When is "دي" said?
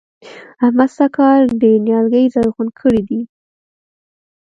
3.09-3.21